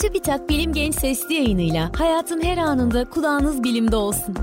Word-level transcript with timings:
TÜBİTAK 0.00 0.48
Bilim 0.48 0.72
Genç 0.72 0.94
Sesli 0.94 1.34
yayınıyla 1.34 1.90
hayatın 1.98 2.42
her 2.42 2.58
anında 2.58 3.10
kulağınız 3.10 3.64
bilimde 3.64 3.96
olsun. 3.96 4.34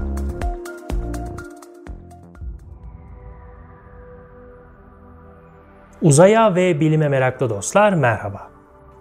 Uzaya 6.02 6.56
ve 6.56 6.80
bilime 6.80 7.10
meraklı 7.10 7.50
dostlar 7.50 7.94
merhaba. 7.94 8.52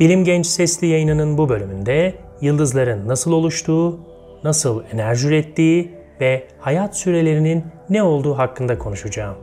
Bilim 0.00 0.24
Genç 0.24 0.46
Sesli 0.46 0.86
yayınının 0.86 1.38
bu 1.38 1.48
bölümünde 1.48 2.14
yıldızların 2.40 3.08
nasıl 3.08 3.32
oluştuğu, 3.32 4.00
nasıl 4.44 4.82
enerji 4.92 5.28
ürettiği 5.28 5.94
ve 6.20 6.48
hayat 6.58 6.96
sürelerinin 6.96 7.64
ne 7.90 8.02
olduğu 8.02 8.38
hakkında 8.38 8.78
konuşacağım. 8.78 9.36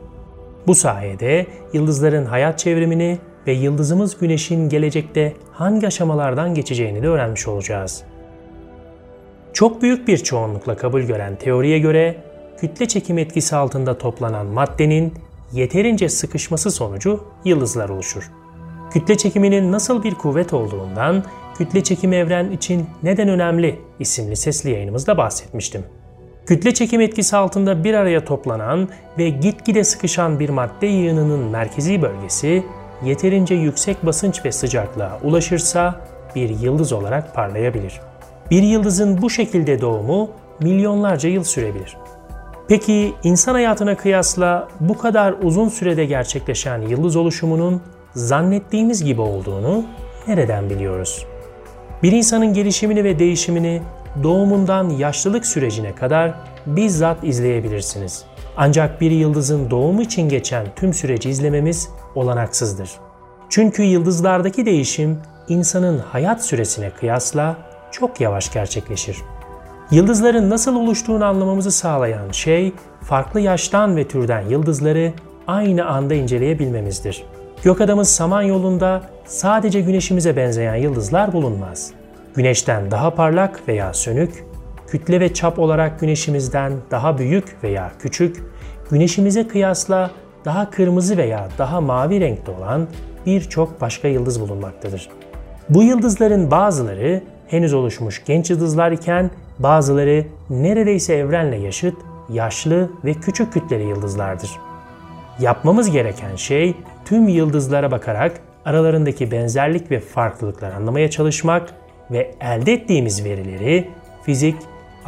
Bu 0.67 0.75
sayede 0.75 1.45
yıldızların 1.73 2.25
hayat 2.25 2.59
çevrimini 2.59 3.19
ve 3.47 3.51
yıldızımız 3.51 4.17
Güneş'in 4.17 4.69
gelecekte 4.69 5.33
hangi 5.51 5.87
aşamalardan 5.87 6.53
geçeceğini 6.53 7.03
de 7.03 7.07
öğrenmiş 7.07 7.47
olacağız. 7.47 8.03
Çok 9.53 9.81
büyük 9.81 10.07
bir 10.07 10.17
çoğunlukla 10.17 10.77
kabul 10.77 11.01
gören 11.01 11.35
teoriye 11.35 11.79
göre 11.79 12.23
kütle 12.59 12.87
çekim 12.87 13.17
etkisi 13.17 13.55
altında 13.55 13.97
toplanan 13.97 14.45
maddenin 14.45 15.13
yeterince 15.53 16.09
sıkışması 16.09 16.71
sonucu 16.71 17.23
yıldızlar 17.45 17.89
oluşur. 17.89 18.31
Kütle 18.91 19.17
çekiminin 19.17 19.71
nasıl 19.71 20.03
bir 20.03 20.15
kuvvet 20.15 20.53
olduğundan 20.53 21.23
Kütle 21.59 21.83
çekim 21.83 22.13
evren 22.13 22.51
için 22.51 22.85
neden 23.03 23.29
önemli 23.29 23.79
isimli 23.99 24.35
sesli 24.35 24.69
yayınımızda 24.69 25.17
bahsetmiştim. 25.17 25.83
Kütle 26.45 26.73
çekim 26.73 27.01
etkisi 27.01 27.37
altında 27.37 27.83
bir 27.83 27.93
araya 27.93 28.25
toplanan 28.25 28.89
ve 29.17 29.29
gitgide 29.29 29.83
sıkışan 29.83 30.39
bir 30.39 30.49
madde 30.49 30.87
yığınının 30.87 31.39
merkezi 31.39 32.01
bölgesi 32.01 32.63
yeterince 33.03 33.55
yüksek 33.55 34.05
basınç 34.05 34.45
ve 34.45 34.51
sıcaklığa 34.51 35.19
ulaşırsa 35.23 36.01
bir 36.35 36.49
yıldız 36.49 36.93
olarak 36.93 37.35
parlayabilir. 37.35 38.01
Bir 38.51 38.63
yıldızın 38.63 39.21
bu 39.21 39.29
şekilde 39.29 39.81
doğumu 39.81 40.29
milyonlarca 40.61 41.29
yıl 41.29 41.43
sürebilir. 41.43 41.97
Peki 42.67 43.13
insan 43.23 43.53
hayatına 43.53 43.97
kıyasla 43.97 44.67
bu 44.79 44.97
kadar 44.97 45.35
uzun 45.43 45.69
sürede 45.69 46.05
gerçekleşen 46.05 46.81
yıldız 46.81 47.15
oluşumunun 47.15 47.81
zannettiğimiz 48.13 49.03
gibi 49.03 49.21
olduğunu 49.21 49.83
nereden 50.27 50.69
biliyoruz? 50.69 51.25
Bir 52.03 52.11
insanın 52.11 52.53
gelişimini 52.53 53.03
ve 53.03 53.19
değişimini 53.19 53.81
doğumundan 54.23 54.89
yaşlılık 54.89 55.45
sürecine 55.45 55.95
kadar 55.95 56.33
bizzat 56.65 57.23
izleyebilirsiniz. 57.23 58.25
Ancak 58.61 59.01
bir 59.01 59.11
yıldızın 59.11 59.71
doğumu 59.71 60.01
için 60.01 60.29
geçen 60.29 60.67
tüm 60.75 60.93
süreci 60.93 61.29
izlememiz 61.29 61.89
olanaksızdır. 62.15 62.91
Çünkü 63.49 63.83
yıldızlardaki 63.83 64.65
değişim 64.65 65.17
insanın 65.47 65.97
hayat 65.97 66.45
süresine 66.45 66.89
kıyasla 66.89 67.57
çok 67.91 68.21
yavaş 68.21 68.53
gerçekleşir. 68.53 69.17
Yıldızların 69.91 70.49
nasıl 70.49 70.75
oluştuğunu 70.75 71.25
anlamamızı 71.25 71.71
sağlayan 71.71 72.31
şey 72.31 72.73
farklı 73.01 73.39
yaştan 73.39 73.95
ve 73.95 74.07
türden 74.07 74.41
yıldızları 74.41 75.13
aynı 75.47 75.85
anda 75.85 76.13
inceleyebilmemizdir. 76.13 77.23
Gök 77.63 77.81
adamız 77.81 78.09
Samanyolu'nda 78.09 79.01
sadece 79.25 79.81
güneşimize 79.81 80.37
benzeyen 80.37 80.75
yıldızlar 80.75 81.33
bulunmaz. 81.33 81.91
Güneşten 82.35 82.91
daha 82.91 83.15
parlak 83.15 83.67
veya 83.67 83.93
sönük, 83.93 84.48
kütle 84.91 85.19
ve 85.19 85.33
çap 85.33 85.59
olarak 85.59 85.99
güneşimizden 85.99 86.73
daha 86.91 87.17
büyük 87.17 87.63
veya 87.63 87.91
küçük, 87.99 88.43
güneşimize 88.91 89.47
kıyasla 89.47 90.11
daha 90.45 90.69
kırmızı 90.69 91.17
veya 91.17 91.47
daha 91.57 91.81
mavi 91.81 92.19
renkte 92.19 92.51
olan 92.51 92.87
birçok 93.25 93.81
başka 93.81 94.07
yıldız 94.07 94.41
bulunmaktadır. 94.41 95.09
Bu 95.69 95.83
yıldızların 95.83 96.51
bazıları 96.51 97.23
henüz 97.47 97.73
oluşmuş 97.73 98.23
genç 98.25 98.49
yıldızlar 98.49 98.91
iken 98.91 99.31
bazıları 99.59 100.25
neredeyse 100.49 101.15
evrenle 101.15 101.57
yaşıt, 101.57 101.95
yaşlı 102.29 102.89
ve 103.05 103.13
küçük 103.13 103.53
kütleli 103.53 103.83
yıldızlardır. 103.83 104.51
Yapmamız 105.39 105.91
gereken 105.91 106.35
şey 106.35 106.75
tüm 107.05 107.27
yıldızlara 107.27 107.91
bakarak 107.91 108.41
aralarındaki 108.65 109.31
benzerlik 109.31 109.91
ve 109.91 109.99
farklılıkları 109.99 110.75
anlamaya 110.75 111.09
çalışmak 111.09 111.73
ve 112.11 112.35
elde 112.41 112.73
ettiğimiz 112.73 113.25
verileri 113.25 113.89
fizik, 114.23 114.55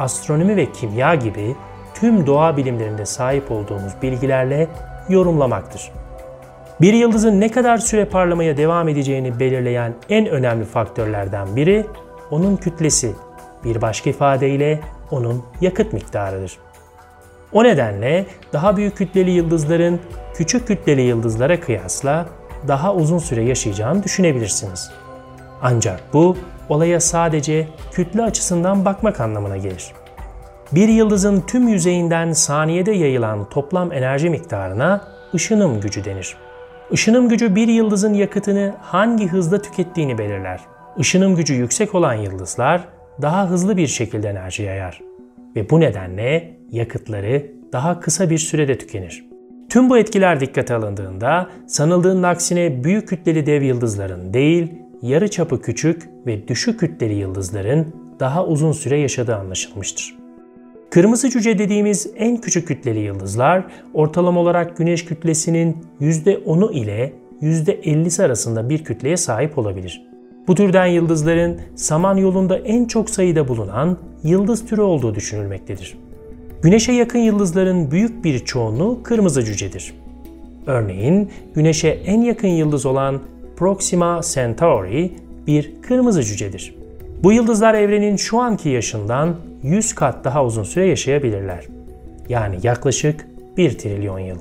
astronomi 0.02 0.56
ve 0.56 0.72
kimya 0.72 1.14
gibi 1.14 1.56
tüm 1.94 2.26
doğa 2.26 2.56
bilimlerinde 2.56 3.06
sahip 3.06 3.50
olduğumuz 3.50 3.92
bilgilerle 4.02 4.68
yorumlamaktır. 5.08 5.90
Bir 6.80 6.92
yıldızın 6.92 7.40
ne 7.40 7.50
kadar 7.50 7.78
süre 7.78 8.04
parlamaya 8.04 8.56
devam 8.56 8.88
edeceğini 8.88 9.40
belirleyen 9.40 9.94
en 10.08 10.26
önemli 10.26 10.64
faktörlerden 10.64 11.56
biri 11.56 11.86
onun 12.30 12.56
kütlesi, 12.56 13.12
bir 13.64 13.82
başka 13.82 14.10
ifadeyle 14.10 14.80
onun 15.10 15.42
yakıt 15.60 15.92
miktarıdır. 15.92 16.58
O 17.52 17.64
nedenle 17.64 18.26
daha 18.52 18.76
büyük 18.76 18.96
kütleli 18.96 19.30
yıldızların 19.30 20.00
küçük 20.34 20.66
kütleli 20.68 21.00
yıldızlara 21.00 21.60
kıyasla 21.60 22.26
daha 22.68 22.94
uzun 22.94 23.18
süre 23.18 23.42
yaşayacağını 23.42 24.02
düşünebilirsiniz. 24.02 24.90
Ancak 25.62 26.00
bu 26.12 26.36
olaya 26.68 27.00
sadece 27.00 27.68
kütle 27.92 28.22
açısından 28.22 28.84
bakmak 28.84 29.20
anlamına 29.20 29.56
gelir. 29.56 29.92
Bir 30.72 30.88
yıldızın 30.88 31.40
tüm 31.40 31.68
yüzeyinden 31.68 32.32
saniyede 32.32 32.92
yayılan 32.92 33.48
toplam 33.48 33.92
enerji 33.92 34.30
miktarına 34.30 35.04
ışınım 35.34 35.80
gücü 35.80 36.04
denir. 36.04 36.36
Işınım 36.90 37.28
gücü 37.28 37.54
bir 37.54 37.68
yıldızın 37.68 38.14
yakıtını 38.14 38.74
hangi 38.80 39.28
hızda 39.28 39.62
tükettiğini 39.62 40.18
belirler. 40.18 40.60
Işınım 40.98 41.36
gücü 41.36 41.54
yüksek 41.54 41.94
olan 41.94 42.14
yıldızlar 42.14 42.88
daha 43.22 43.50
hızlı 43.50 43.76
bir 43.76 43.86
şekilde 43.86 44.28
enerji 44.28 44.62
yayar 44.62 45.00
ve 45.56 45.70
bu 45.70 45.80
nedenle 45.80 46.56
yakıtları 46.70 47.46
daha 47.72 48.00
kısa 48.00 48.30
bir 48.30 48.38
sürede 48.38 48.78
tükenir. 48.78 49.24
Tüm 49.68 49.90
bu 49.90 49.98
etkiler 49.98 50.40
dikkate 50.40 50.74
alındığında 50.74 51.50
sanıldığının 51.66 52.22
aksine 52.22 52.84
büyük 52.84 53.08
kütleli 53.08 53.46
dev 53.46 53.62
yıldızların 53.62 54.34
değil, 54.34 54.72
yarı 55.02 55.30
çapı 55.30 55.60
küçük 55.60 56.08
ve 56.26 56.48
düşük 56.48 56.80
kütleli 56.80 57.14
yıldızların 57.14 57.86
daha 58.20 58.46
uzun 58.46 58.72
süre 58.72 58.98
yaşadığı 58.98 59.36
anlaşılmıştır. 59.36 60.16
Kırmızı 60.90 61.30
cüce 61.30 61.58
dediğimiz 61.58 62.10
en 62.16 62.36
küçük 62.36 62.68
kütleli 62.68 62.98
yıldızlar 62.98 63.64
ortalama 63.94 64.40
olarak 64.40 64.76
güneş 64.76 65.04
kütlesinin 65.04 65.76
%10'u 66.00 66.72
ile 66.72 67.12
%50'si 67.42 68.24
arasında 68.24 68.68
bir 68.68 68.84
kütleye 68.84 69.16
sahip 69.16 69.58
olabilir. 69.58 70.06
Bu 70.48 70.54
türden 70.54 70.86
yıldızların 70.86 71.60
Samanyolu'nda 71.74 72.58
en 72.58 72.84
çok 72.84 73.10
sayıda 73.10 73.48
bulunan 73.48 73.98
yıldız 74.24 74.66
türü 74.66 74.80
olduğu 74.80 75.14
düşünülmektedir. 75.14 75.98
Güneşe 76.62 76.92
yakın 76.92 77.18
yıldızların 77.18 77.90
büyük 77.90 78.24
bir 78.24 78.38
çoğunluğu 78.38 79.02
kırmızı 79.02 79.44
cücedir. 79.44 79.94
Örneğin 80.66 81.30
Güneş'e 81.54 81.88
en 81.88 82.20
yakın 82.20 82.48
yıldız 82.48 82.86
olan 82.86 83.20
Proxima 83.56 84.20
Centauri 84.34 85.12
bir 85.46 85.72
kırmızı 85.82 86.22
cücedir. 86.22 86.74
Bu 87.22 87.32
yıldızlar 87.32 87.74
evrenin 87.74 88.16
şu 88.16 88.40
anki 88.40 88.68
yaşından 88.68 89.36
100 89.62 89.94
kat 89.94 90.24
daha 90.24 90.44
uzun 90.44 90.62
süre 90.62 90.86
yaşayabilirler. 90.86 91.66
Yani 92.28 92.58
yaklaşık 92.62 93.26
1 93.56 93.78
trilyon 93.78 94.18
yıl. 94.18 94.38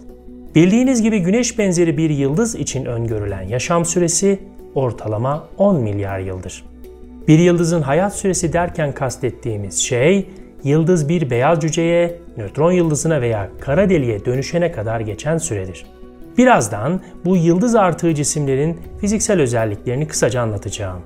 Bildiğiniz 0.56 1.02
gibi 1.02 1.20
güneş 1.20 1.58
benzeri 1.60 1.98
bir 1.98 2.10
yıldız 2.10 2.56
için 2.56 2.86
öngörülen 2.86 3.42
yaşam 3.42 3.86
süresi 3.86 4.40
ortalama 4.76 5.48
10 5.58 5.82
milyar 5.82 6.20
yıldır. 6.20 6.66
Bir 7.28 7.40
yıldızın 7.40 7.82
hayat 7.82 8.16
süresi 8.16 8.54
derken 8.54 8.92
kastettiğimiz 8.92 9.78
şey, 9.78 10.30
yıldız 10.64 11.10
bir 11.10 11.30
beyaz 11.30 11.60
cüceye, 11.60 12.20
nötron 12.38 12.72
yıldızına 12.72 13.22
veya 13.22 13.50
kara 13.60 13.90
deliğe 13.90 14.26
dönüşene 14.26 14.72
kadar 14.72 15.00
geçen 15.00 15.38
süredir. 15.38 15.86
Birazdan 16.38 17.02
bu 17.26 17.38
yıldız 17.38 17.76
artığı 17.76 18.16
cisimlerin 18.16 18.78
fiziksel 19.02 19.42
özelliklerini 19.42 20.08
kısaca 20.08 20.42
anlatacağım. 20.42 21.02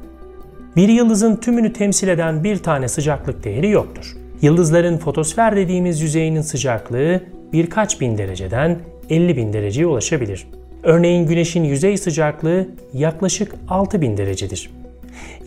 Bir 0.75 0.89
yıldızın 0.89 1.35
tümünü 1.35 1.73
temsil 1.73 2.07
eden 2.07 2.43
bir 2.43 2.57
tane 2.57 2.87
sıcaklık 2.87 3.43
değeri 3.43 3.69
yoktur. 3.69 4.17
Yıldızların 4.41 4.97
fotosfer 4.97 5.55
dediğimiz 5.55 6.01
yüzeyinin 6.01 6.41
sıcaklığı 6.41 7.21
birkaç 7.53 8.01
bin 8.01 8.17
dereceden 8.17 8.79
50 9.09 9.37
bin 9.37 9.53
dereceye 9.53 9.87
ulaşabilir. 9.87 10.47
Örneğin 10.83 11.27
Güneş'in 11.27 11.63
yüzey 11.63 11.97
sıcaklığı 11.97 12.67
yaklaşık 12.93 13.55
6000 13.69 14.17
derecedir. 14.17 14.69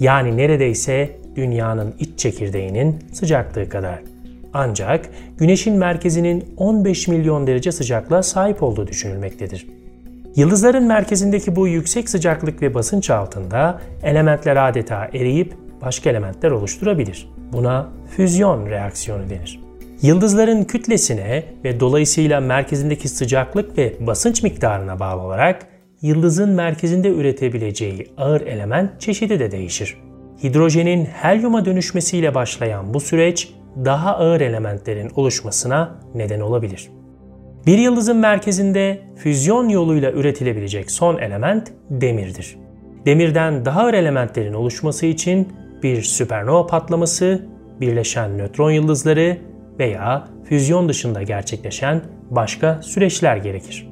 Yani 0.00 0.36
neredeyse 0.36 1.10
dünyanın 1.36 1.94
iç 1.98 2.18
çekirdeğinin 2.18 2.98
sıcaklığı 3.12 3.68
kadar. 3.68 3.98
Ancak 4.52 5.10
Güneş'in 5.38 5.76
merkezinin 5.76 6.54
15 6.56 7.08
milyon 7.08 7.46
derece 7.46 7.72
sıcaklığa 7.72 8.22
sahip 8.22 8.62
olduğu 8.62 8.86
düşünülmektedir. 8.86 9.66
Yıldızların 10.36 10.84
merkezindeki 10.84 11.56
bu 11.56 11.68
yüksek 11.68 12.10
sıcaklık 12.10 12.62
ve 12.62 12.74
basınç 12.74 13.10
altında 13.10 13.80
elementler 14.02 14.68
adeta 14.68 15.10
eriyip 15.14 15.54
başka 15.82 16.10
elementler 16.10 16.50
oluşturabilir. 16.50 17.28
Buna 17.52 17.88
füzyon 18.16 18.66
reaksiyonu 18.66 19.30
denir. 19.30 19.60
Yıldızların 20.02 20.64
kütlesine 20.64 21.44
ve 21.64 21.80
dolayısıyla 21.80 22.40
merkezindeki 22.40 23.08
sıcaklık 23.08 23.78
ve 23.78 23.94
basınç 24.00 24.42
miktarına 24.42 25.00
bağlı 25.00 25.20
olarak 25.22 25.66
yıldızın 26.02 26.50
merkezinde 26.50 27.08
üretebileceği 27.08 28.06
ağır 28.16 28.40
element 28.40 29.00
çeşidi 29.00 29.40
de 29.40 29.50
değişir. 29.50 29.96
hidrojenin 30.42 31.04
helyuma 31.04 31.64
dönüşmesiyle 31.64 32.34
başlayan 32.34 32.94
bu 32.94 33.00
süreç 33.00 33.48
daha 33.84 34.16
ağır 34.16 34.40
elementlerin 34.40 35.10
oluşmasına 35.16 35.94
neden 36.14 36.40
olabilir. 36.40 36.90
Bir 37.66 37.78
yıldızın 37.78 38.16
merkezinde 38.16 39.00
füzyon 39.16 39.68
yoluyla 39.68 40.12
üretilebilecek 40.12 40.90
son 40.90 41.18
element 41.18 41.72
demirdir. 41.90 42.58
Demirden 43.06 43.64
daha 43.64 43.80
ağır 43.80 43.94
elementlerin 43.94 44.54
oluşması 44.54 45.06
için 45.06 45.48
bir 45.82 46.02
süpernova 46.02 46.66
patlaması, 46.66 47.46
birleşen 47.80 48.38
nötron 48.38 48.70
yıldızları 48.70 49.38
veya 49.78 50.28
füzyon 50.44 50.88
dışında 50.88 51.22
gerçekleşen 51.22 52.02
başka 52.30 52.82
süreçler 52.82 53.36
gerekir. 53.36 53.88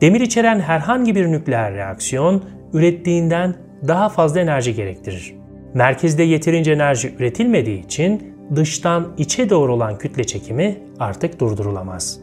Demir 0.00 0.20
içeren 0.20 0.60
herhangi 0.60 1.14
bir 1.14 1.26
nükleer 1.26 1.74
reaksiyon 1.74 2.44
ürettiğinden 2.72 3.54
daha 3.88 4.08
fazla 4.08 4.40
enerji 4.40 4.74
gerektirir. 4.74 5.34
Merkezde 5.74 6.22
yeterince 6.22 6.72
enerji 6.72 7.14
üretilmediği 7.18 7.84
için 7.84 8.29
dıştan 8.56 9.12
içe 9.18 9.50
doğru 9.50 9.74
olan 9.74 9.98
kütle 9.98 10.24
çekimi 10.24 10.78
artık 10.98 11.40
durdurulamaz. 11.40 12.20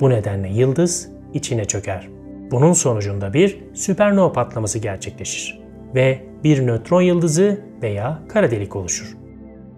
Bu 0.00 0.10
nedenle 0.10 0.48
yıldız 0.48 1.08
içine 1.34 1.64
çöker. 1.64 2.08
Bunun 2.50 2.72
sonucunda 2.72 3.32
bir 3.32 3.58
süpernova 3.74 4.32
patlaması 4.32 4.78
gerçekleşir 4.78 5.60
ve 5.94 6.18
bir 6.44 6.66
nötron 6.66 7.02
yıldızı 7.02 7.60
veya 7.82 8.18
kara 8.28 8.50
delik 8.50 8.76
oluşur. 8.76 9.16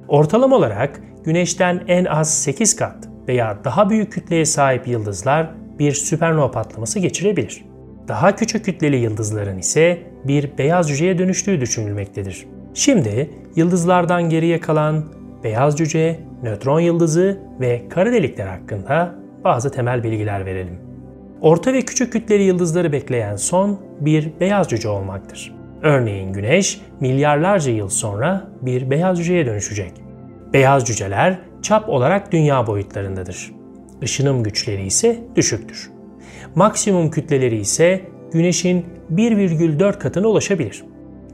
Ortalama 0.08 0.56
olarak 0.56 1.00
Güneş'ten 1.24 1.84
en 1.88 2.04
az 2.04 2.34
8 2.34 2.76
kat 2.76 3.08
veya 3.28 3.58
daha 3.64 3.90
büyük 3.90 4.12
kütleye 4.12 4.44
sahip 4.44 4.88
yıldızlar 4.88 5.50
bir 5.78 5.92
süpernova 5.92 6.50
patlaması 6.50 6.98
geçirebilir. 6.98 7.64
Daha 8.08 8.36
küçük 8.36 8.64
kütleli 8.64 8.96
yıldızların 8.96 9.58
ise 9.58 10.02
bir 10.24 10.58
beyaz 10.58 10.88
cüceye 10.88 11.18
dönüştüğü 11.18 11.60
düşünülmektedir. 11.60 12.46
Şimdi 12.74 13.30
yıldızlardan 13.56 14.28
geriye 14.28 14.60
kalan 14.60 15.04
beyaz 15.44 15.78
cüce, 15.78 16.20
nötron 16.42 16.80
yıldızı 16.80 17.40
ve 17.60 17.82
kara 17.88 18.12
delikler 18.12 18.46
hakkında 18.46 19.14
bazı 19.44 19.70
temel 19.70 20.02
bilgiler 20.02 20.46
verelim. 20.46 20.78
Orta 21.40 21.72
ve 21.72 21.82
küçük 21.82 22.12
kütleli 22.12 22.42
yıldızları 22.42 22.92
bekleyen 22.92 23.36
son 23.36 23.80
bir 24.00 24.40
beyaz 24.40 24.68
cüce 24.68 24.88
olmaktır. 24.88 25.54
Örneğin 25.82 26.32
Güneş 26.32 26.80
milyarlarca 27.00 27.72
yıl 27.72 27.88
sonra 27.88 28.48
bir 28.62 28.90
beyaz 28.90 29.18
cüceye 29.18 29.46
dönüşecek. 29.46 29.92
Beyaz 30.52 30.84
cüceler 30.84 31.38
çap 31.62 31.88
olarak 31.88 32.32
dünya 32.32 32.66
boyutlarındadır. 32.66 33.52
Işınım 34.02 34.42
güçleri 34.42 34.86
ise 34.86 35.18
düşüktür. 35.36 35.90
Maksimum 36.54 37.10
kütleleri 37.10 37.56
ise 37.56 38.00
Güneş'in 38.32 38.86
1,4 39.14 39.98
katına 39.98 40.28
ulaşabilir. 40.28 40.84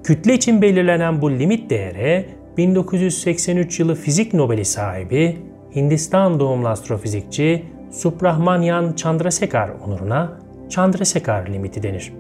Kütle 0.04 0.34
için 0.34 0.62
belirlenen 0.62 1.22
bu 1.22 1.31
limit 1.31 1.70
değere 1.70 2.26
1983 2.58 3.81
yılı 3.81 3.94
fizik 3.94 4.34
Nobeli 4.34 4.64
sahibi 4.64 5.38
Hindistan 5.75 6.40
doğumlu 6.40 6.69
astrofizikçi 6.69 7.64
Subrahmanyan 7.90 8.93
Chandrasekhar 8.96 9.70
onuruna 9.87 10.38
Chandrasekhar 10.69 11.46
limiti 11.46 11.82
denir. 11.82 12.12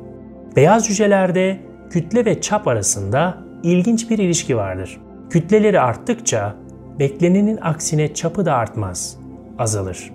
Beyaz 0.56 0.86
cücelerde 0.86 1.58
kütle 1.90 2.24
ve 2.24 2.40
çap 2.40 2.68
arasında 2.68 3.38
ilginç 3.62 4.10
bir 4.10 4.18
ilişki 4.18 4.56
vardır. 4.56 5.00
Kütleleri 5.30 5.80
arttıkça 5.80 6.54
beklenenin 6.98 7.58
aksine 7.62 8.14
çapı 8.14 8.46
da 8.46 8.54
artmaz, 8.54 9.18
azalır. 9.58 10.10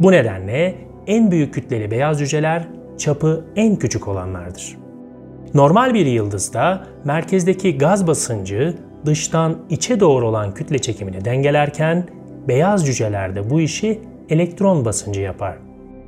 Bu 0.00 0.12
nedenle 0.12 0.74
en 1.06 1.30
büyük 1.30 1.54
kütleli 1.54 1.90
beyaz 1.90 2.18
cüceler 2.18 2.68
çapı 2.98 3.44
en 3.56 3.76
küçük 3.76 4.08
olanlardır. 4.08 4.76
Normal 5.54 5.94
bir 5.94 6.06
yıldızda 6.06 6.86
merkezdeki 7.04 7.78
gaz 7.78 8.06
basıncı 8.06 8.74
dıştan 9.06 9.58
içe 9.70 10.00
doğru 10.00 10.28
olan 10.28 10.54
kütle 10.54 10.78
çekimini 10.78 11.24
dengelerken 11.24 12.08
beyaz 12.48 12.86
cücelerde 12.86 13.50
bu 13.50 13.60
işi 13.60 14.00
elektron 14.28 14.84
basıncı 14.84 15.20
yapar. 15.20 15.56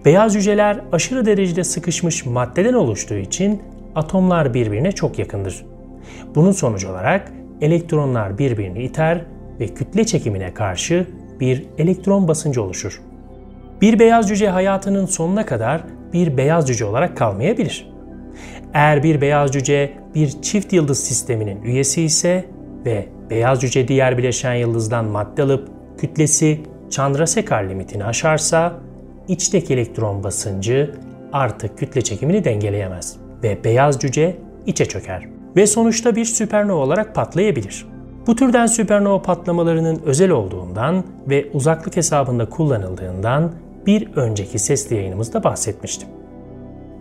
Beyaz 0.04 0.32
cüceler 0.32 0.80
aşırı 0.92 1.26
derecede 1.26 1.64
sıkışmış 1.64 2.26
maddeden 2.26 2.74
oluştuğu 2.74 3.14
için 3.16 3.62
atomlar 3.94 4.54
birbirine 4.54 4.92
çok 4.92 5.18
yakındır. 5.18 5.66
Bunun 6.34 6.52
sonucu 6.52 6.90
olarak 6.90 7.32
elektronlar 7.60 8.38
birbirini 8.38 8.82
iter 8.82 9.24
ve 9.60 9.68
kütle 9.68 10.04
çekimine 10.04 10.54
karşı 10.54 11.06
bir 11.40 11.66
elektron 11.78 12.28
basıncı 12.28 12.62
oluşur. 12.62 13.00
Bir 13.80 13.98
beyaz 13.98 14.28
cüce 14.28 14.48
hayatının 14.48 15.06
sonuna 15.06 15.46
kadar 15.46 15.84
bir 16.12 16.36
beyaz 16.36 16.66
cüce 16.66 16.84
olarak 16.84 17.16
kalmayabilir. 17.16 17.90
Eğer 18.74 19.02
bir 19.02 19.20
beyaz 19.20 19.52
cüce 19.52 19.92
bir 20.14 20.42
çift 20.42 20.72
yıldız 20.72 21.04
sisteminin 21.04 21.62
üyesi 21.62 22.02
ise 22.02 22.44
ve 22.86 23.06
beyaz 23.30 23.60
cüce 23.60 23.88
diğer 23.88 24.18
bileşen 24.18 24.54
yıldızdan 24.54 25.04
madde 25.04 25.42
alıp 25.42 25.68
kütlesi 25.98 26.60
Chandrasekhar 26.90 27.64
limitini 27.64 28.04
aşarsa 28.04 28.72
içteki 29.28 29.74
elektron 29.74 30.24
basıncı 30.24 30.94
artık 31.32 31.78
kütle 31.78 32.02
çekimini 32.02 32.44
dengeleyemez 32.44 33.16
ve 33.42 33.64
beyaz 33.64 33.98
cüce 33.98 34.36
içe 34.66 34.84
çöker 34.86 35.22
ve 35.56 35.66
sonuçta 35.66 36.16
bir 36.16 36.24
süpernova 36.24 36.82
olarak 36.82 37.14
patlayabilir. 37.14 37.86
Bu 38.26 38.36
türden 38.36 38.66
süpernova 38.66 39.22
patlamalarının 39.22 40.00
özel 40.04 40.30
olduğundan 40.30 41.04
ve 41.28 41.50
uzaklık 41.52 41.96
hesabında 41.96 42.48
kullanıldığından 42.48 43.52
bir 43.86 44.16
önceki 44.16 44.58
sesli 44.58 44.96
yayınımızda 44.96 45.44
bahsetmiştim. 45.44 46.08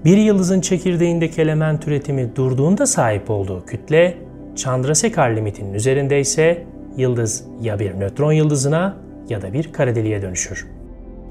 Bir 0.06 0.18
yıldızın 0.18 0.62
çekirdeğindeki 0.62 1.42
element 1.42 1.88
üretimi 1.88 2.36
durduğunda 2.36 2.86
sahip 2.86 3.30
olduğu 3.30 3.66
kütle, 3.66 4.18
Chandrasekhar 4.56 5.30
limitinin 5.30 5.74
üzerinde 5.74 6.19
ise 6.19 6.63
yıldız 6.98 7.46
ya 7.62 7.80
bir 7.80 8.00
nötron 8.00 8.31
yıldızına 8.31 8.98
ya 9.30 9.42
da 9.42 9.54
bir 9.54 9.74
kara 9.74 9.96
deliğe 9.96 10.22
dönüşür. 10.22 10.68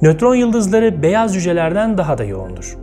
Nötron 0.02 0.34
yıldızları 0.34 1.02
beyaz 1.02 1.34
cücelerden 1.34 1.98
daha 1.98 2.18
da 2.18 2.24
yoğundur. 2.24 2.76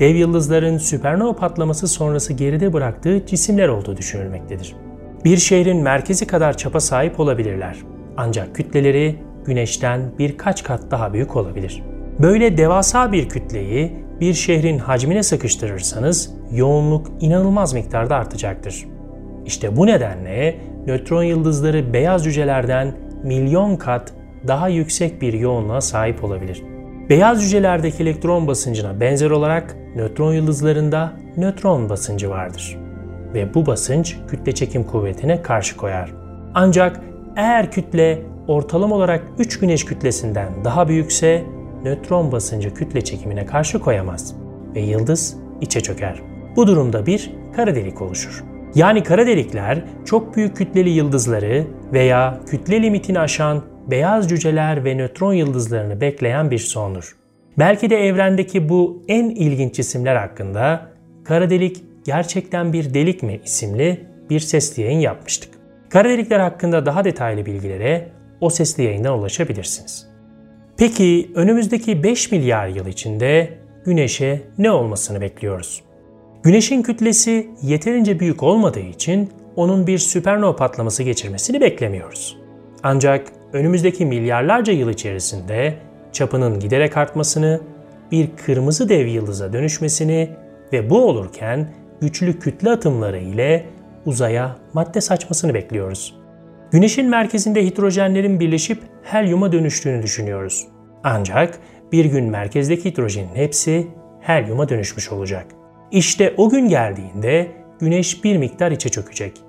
Dev 0.00 0.14
yıldızların 0.14 0.78
süpernova 0.78 1.36
patlaması 1.36 1.88
sonrası 1.88 2.32
geride 2.32 2.72
bıraktığı 2.72 3.26
cisimler 3.26 3.68
olduğu 3.68 3.96
düşünülmektedir. 3.96 4.76
Bir 5.24 5.36
şehrin 5.36 5.82
merkezi 5.82 6.26
kadar 6.26 6.56
çapa 6.56 6.80
sahip 6.80 7.20
olabilirler. 7.20 7.76
Ancak 8.16 8.54
kütleleri 8.54 9.16
güneşten 9.44 10.00
birkaç 10.18 10.64
kat 10.64 10.90
daha 10.90 11.12
büyük 11.12 11.36
olabilir. 11.36 11.82
Böyle 12.18 12.56
devasa 12.56 13.12
bir 13.12 13.28
kütleyi 13.28 14.04
bir 14.20 14.34
şehrin 14.34 14.78
hacmine 14.78 15.22
sıkıştırırsanız 15.22 16.30
yoğunluk 16.52 17.06
inanılmaz 17.20 17.74
miktarda 17.74 18.16
artacaktır. 18.16 18.84
İşte 19.46 19.76
bu 19.76 19.86
nedenle 19.86 20.56
nötron 20.86 21.22
yıldızları 21.22 21.92
beyaz 21.92 22.24
cücelerden 22.24 22.94
milyon 23.22 23.76
kat 23.76 24.12
daha 24.48 24.68
yüksek 24.68 25.22
bir 25.22 25.32
yoğunluğa 25.32 25.80
sahip 25.80 26.24
olabilir. 26.24 26.62
Beyaz 27.10 27.42
cücelerdeki 27.42 28.02
elektron 28.02 28.46
basıncına 28.46 29.00
benzer 29.00 29.30
olarak 29.30 29.76
nötron 29.96 30.32
yıldızlarında 30.32 31.12
nötron 31.36 31.88
basıncı 31.88 32.30
vardır. 32.30 32.78
Ve 33.34 33.54
bu 33.54 33.66
basınç 33.66 34.16
kütle 34.28 34.52
çekim 34.52 34.84
kuvvetine 34.84 35.42
karşı 35.42 35.76
koyar. 35.76 36.12
Ancak 36.54 37.00
eğer 37.36 37.70
kütle 37.70 38.22
ortalama 38.48 38.94
olarak 38.96 39.22
3 39.38 39.58
güneş 39.58 39.84
kütlesinden 39.84 40.48
daha 40.64 40.88
büyükse 40.88 41.44
nötron 41.84 42.32
basıncı 42.32 42.74
kütle 42.74 43.00
çekimine 43.00 43.46
karşı 43.46 43.80
koyamaz 43.80 44.34
ve 44.74 44.80
yıldız 44.80 45.36
içe 45.60 45.80
çöker. 45.80 46.22
Bu 46.56 46.66
durumda 46.66 47.06
bir 47.06 47.30
kara 47.56 47.74
delik 47.74 48.02
oluşur. 48.02 48.53
Yani 48.74 49.02
kara 49.02 49.26
delikler 49.26 49.84
çok 50.04 50.36
büyük 50.36 50.56
kütleli 50.56 50.90
yıldızları 50.90 51.66
veya 51.92 52.40
kütle 52.46 52.82
limitini 52.82 53.18
aşan 53.18 53.62
beyaz 53.90 54.28
cüceler 54.28 54.84
ve 54.84 54.94
nötron 54.94 55.32
yıldızlarını 55.32 56.00
bekleyen 56.00 56.50
bir 56.50 56.58
sondur. 56.58 57.16
Belki 57.58 57.90
de 57.90 58.06
evrendeki 58.06 58.68
bu 58.68 59.02
en 59.08 59.30
ilginç 59.30 59.74
cisimler 59.74 60.16
hakkında 60.16 60.90
kara 61.24 61.50
delik 61.50 61.84
gerçekten 62.04 62.72
bir 62.72 62.94
delik 62.94 63.22
mi 63.22 63.40
isimli 63.44 64.06
bir 64.30 64.40
sesli 64.40 64.82
yayın 64.82 64.98
yapmıştık. 64.98 65.54
Kara 65.90 66.08
delikler 66.08 66.40
hakkında 66.40 66.86
daha 66.86 67.04
detaylı 67.04 67.46
bilgilere 67.46 68.08
o 68.40 68.50
sesli 68.50 68.82
yayından 68.82 69.18
ulaşabilirsiniz. 69.18 70.08
Peki 70.78 71.30
önümüzdeki 71.34 72.02
5 72.02 72.32
milyar 72.32 72.68
yıl 72.68 72.86
içinde 72.86 73.58
Güneş'e 73.84 74.42
ne 74.58 74.70
olmasını 74.70 75.20
bekliyoruz? 75.20 75.82
Güneşin 76.44 76.82
kütlesi 76.82 77.50
yeterince 77.62 78.20
büyük 78.20 78.42
olmadığı 78.42 78.80
için 78.80 79.30
onun 79.56 79.86
bir 79.86 79.98
süpernova 79.98 80.56
patlaması 80.56 81.02
geçirmesini 81.02 81.60
beklemiyoruz. 81.60 82.38
Ancak 82.82 83.26
önümüzdeki 83.52 84.06
milyarlarca 84.06 84.72
yıl 84.72 84.90
içerisinde 84.90 85.74
çapının 86.12 86.60
giderek 86.60 86.96
artmasını, 86.96 87.60
bir 88.12 88.28
kırmızı 88.46 88.88
dev 88.88 89.06
yıldıza 89.06 89.52
dönüşmesini 89.52 90.30
ve 90.72 90.90
bu 90.90 91.08
olurken 91.08 91.74
güçlü 92.00 92.38
kütle 92.38 92.70
atımları 92.70 93.18
ile 93.18 93.66
uzaya 94.06 94.56
madde 94.72 95.00
saçmasını 95.00 95.54
bekliyoruz. 95.54 96.14
Güneşin 96.70 97.08
merkezinde 97.08 97.64
hidrojenlerin 97.64 98.40
birleşip 98.40 98.82
helyuma 99.02 99.52
dönüştüğünü 99.52 100.02
düşünüyoruz. 100.02 100.66
Ancak 101.04 101.58
bir 101.92 102.04
gün 102.04 102.24
merkezdeki 102.24 102.90
hidrojenin 102.90 103.34
hepsi 103.34 103.86
helyuma 104.20 104.68
dönüşmüş 104.68 105.12
olacak. 105.12 105.46
İşte 105.94 106.34
o 106.36 106.50
gün 106.50 106.68
geldiğinde 106.68 107.52
Güneş 107.80 108.24
bir 108.24 108.36
miktar 108.36 108.70
içe 108.70 108.88
çökecek. 108.88 109.40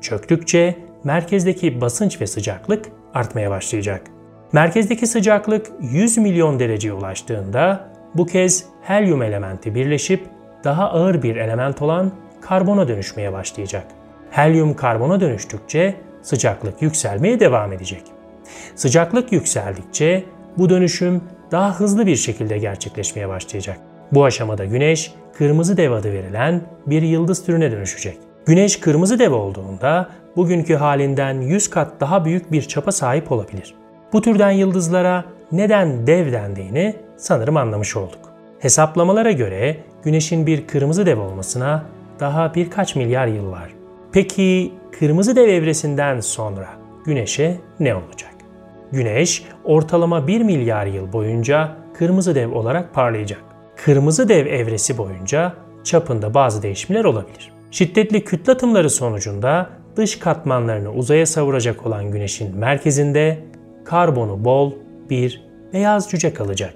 Çöktükçe 0.00 0.76
merkezdeki 1.04 1.80
basınç 1.80 2.20
ve 2.20 2.26
sıcaklık 2.26 2.86
artmaya 3.14 3.50
başlayacak. 3.50 4.02
Merkezdeki 4.52 5.06
sıcaklık 5.06 5.66
100 5.80 6.18
milyon 6.18 6.58
dereceye 6.58 6.94
ulaştığında 6.94 7.88
bu 8.14 8.26
kez 8.26 8.64
helyum 8.82 9.22
elementi 9.22 9.74
birleşip 9.74 10.26
daha 10.64 10.90
ağır 10.90 11.22
bir 11.22 11.36
element 11.36 11.82
olan 11.82 12.12
karbona 12.40 12.88
dönüşmeye 12.88 13.32
başlayacak. 13.32 13.86
Helyum 14.30 14.74
karbona 14.74 15.20
dönüştükçe 15.20 15.94
sıcaklık 16.22 16.82
yükselmeye 16.82 17.40
devam 17.40 17.72
edecek. 17.72 18.02
Sıcaklık 18.74 19.32
yükseldikçe 19.32 20.24
bu 20.58 20.70
dönüşüm 20.70 21.24
daha 21.50 21.80
hızlı 21.80 22.06
bir 22.06 22.16
şekilde 22.16 22.58
gerçekleşmeye 22.58 23.28
başlayacak. 23.28 23.91
Bu 24.12 24.24
aşamada 24.24 24.64
Güneş 24.64 25.14
kırmızı 25.38 25.76
dev 25.76 25.92
adı 25.92 26.12
verilen 26.12 26.60
bir 26.86 27.02
yıldız 27.02 27.44
türüne 27.44 27.72
dönüşecek. 27.72 28.18
Güneş 28.46 28.80
kırmızı 28.80 29.18
dev 29.18 29.32
olduğunda 29.32 30.10
bugünkü 30.36 30.74
halinden 30.74 31.40
100 31.40 31.70
kat 31.70 32.00
daha 32.00 32.24
büyük 32.24 32.52
bir 32.52 32.62
çapa 32.62 32.92
sahip 32.92 33.32
olabilir. 33.32 33.74
Bu 34.12 34.22
türden 34.22 34.50
yıldızlara 34.50 35.24
neden 35.52 36.06
dev 36.06 36.32
dendiğini 36.32 36.96
sanırım 37.16 37.56
anlamış 37.56 37.96
olduk. 37.96 38.32
Hesaplamalara 38.58 39.32
göre 39.32 39.76
Güneş'in 40.04 40.46
bir 40.46 40.66
kırmızı 40.66 41.06
dev 41.06 41.20
olmasına 41.20 41.82
daha 42.20 42.54
birkaç 42.54 42.96
milyar 42.96 43.26
yıl 43.26 43.50
var. 43.50 43.70
Peki 44.12 44.72
kırmızı 44.98 45.36
dev 45.36 45.48
evresinden 45.48 46.20
sonra 46.20 46.68
Güneş'e 47.04 47.56
ne 47.80 47.94
olacak? 47.94 48.34
Güneş 48.92 49.44
ortalama 49.64 50.26
1 50.26 50.40
milyar 50.40 50.86
yıl 50.86 51.12
boyunca 51.12 51.76
kırmızı 51.94 52.34
dev 52.34 52.52
olarak 52.52 52.94
parlayacak. 52.94 53.51
Kırmızı 53.84 54.28
dev 54.28 54.46
evresi 54.46 54.98
boyunca 54.98 55.52
çapında 55.84 56.34
bazı 56.34 56.62
değişimler 56.62 57.04
olabilir. 57.04 57.52
Şiddetli 57.70 58.24
kütle 58.24 58.52
atımları 58.52 58.90
sonucunda 58.90 59.70
dış 59.96 60.18
katmanlarını 60.18 60.92
uzaya 60.92 61.26
savuracak 61.26 61.86
olan 61.86 62.10
Güneş'in 62.10 62.56
merkezinde 62.56 63.38
karbonu 63.84 64.44
bol 64.44 64.72
bir 65.10 65.44
beyaz 65.72 66.10
cüce 66.10 66.34
kalacak. 66.34 66.74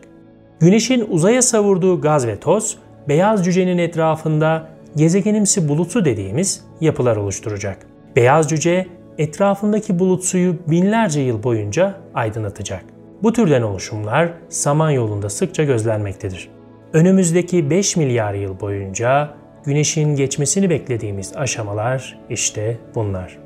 Güneşin 0.60 1.06
uzaya 1.10 1.42
savurduğu 1.42 2.00
gaz 2.00 2.26
ve 2.26 2.40
toz, 2.40 2.78
beyaz 3.08 3.44
cücenin 3.44 3.78
etrafında 3.78 4.68
gezegenimsi 4.96 5.68
bulutsu 5.68 6.04
dediğimiz 6.04 6.64
yapılar 6.80 7.16
oluşturacak. 7.16 7.78
Beyaz 8.16 8.48
cüce 8.48 8.86
etrafındaki 9.18 9.98
bulut 9.98 10.25
suyu 10.25 10.56
binlerce 10.68 11.20
yıl 11.20 11.42
boyunca 11.42 11.94
aydınlatacak. 12.14 12.84
Bu 13.22 13.32
türden 13.32 13.62
oluşumlar 13.62 14.32
Samanyolu'nda 14.48 15.30
sıkça 15.30 15.64
gözlenmektedir. 15.64 16.55
Önümüzdeki 16.96 17.70
5 17.70 17.96
milyar 17.96 18.34
yıl 18.34 18.60
boyunca 18.60 19.34
Güneş'in 19.64 20.16
geçmesini 20.16 20.70
beklediğimiz 20.70 21.36
aşamalar 21.36 22.18
işte 22.30 22.78
bunlar. 22.94 23.38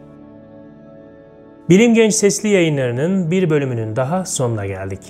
Bilim 1.68 1.94
Genç 1.94 2.14
Sesli 2.14 2.48
yayınlarının 2.48 3.30
bir 3.30 3.50
bölümünün 3.50 3.96
daha 3.96 4.24
sonuna 4.24 4.66
geldik. 4.66 5.00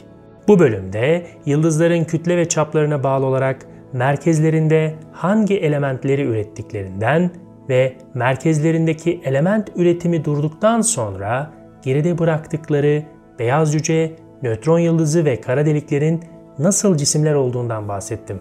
Bu 0.49 0.59
bölümde 0.59 1.27
yıldızların 1.47 2.05
kütle 2.05 2.37
ve 2.37 2.49
çaplarına 2.49 3.05
bağlı 3.05 3.27
olarak 3.27 3.67
merkezlerinde 3.93 4.95
hangi 5.13 5.59
elementleri 5.59 6.23
ürettiklerinden 6.23 7.31
ve 7.69 7.93
merkezlerindeki 8.15 9.21
element 9.25 9.69
üretimi 9.77 10.25
durduktan 10.25 10.81
sonra 10.81 11.51
geride 11.83 12.19
bıraktıkları 12.19 13.03
beyaz 13.39 13.73
cüce, 13.73 14.13
nötron 14.43 14.79
yıldızı 14.79 15.25
ve 15.25 15.41
kara 15.41 15.67
deliklerin 15.67 16.21
nasıl 16.63 16.97
cisimler 16.97 17.35
olduğundan 17.35 17.89
bahsettim. 17.89 18.41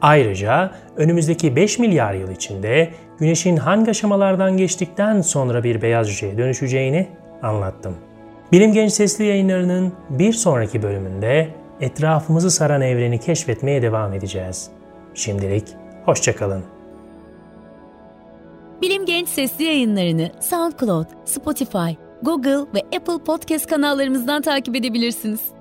Ayrıca 0.00 0.70
önümüzdeki 0.96 1.56
5 1.56 1.78
milyar 1.78 2.14
yıl 2.14 2.30
içinde 2.30 2.90
Güneş'in 3.18 3.56
hangi 3.56 3.90
aşamalardan 3.90 4.56
geçtikten 4.56 5.20
sonra 5.20 5.64
bir 5.64 5.82
beyaz 5.82 6.08
cüceye 6.08 6.38
dönüşeceğini 6.38 7.08
anlattım. 7.42 7.94
Bilim 8.52 8.72
Genç 8.72 8.92
Sesli 8.92 9.24
yayınlarının 9.24 9.92
bir 10.10 10.32
sonraki 10.32 10.82
bölümünde 10.82 11.48
etrafımızı 11.80 12.50
saran 12.50 12.80
evreni 12.80 13.20
keşfetmeye 13.20 13.82
devam 13.82 14.12
edeceğiz. 14.12 14.70
Şimdilik 15.14 15.64
hoşçakalın. 16.04 16.64
Bilim 18.82 19.06
Genç 19.06 19.28
Sesli 19.28 19.64
yayınlarını 19.64 20.30
SoundCloud, 20.40 21.06
Spotify, 21.24 21.90
Google 22.22 22.66
ve 22.74 22.96
Apple 22.96 23.24
Podcast 23.26 23.66
kanallarımızdan 23.66 24.42
takip 24.42 24.76
edebilirsiniz. 24.76 25.53